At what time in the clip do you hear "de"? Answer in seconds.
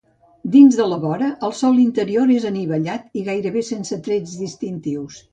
0.77-0.85